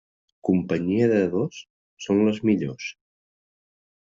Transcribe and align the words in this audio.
Companyia 0.47 1.09
de 1.11 1.19
dos, 1.35 1.59
són 2.07 2.23
les 2.31 2.41
millors. 2.51 2.89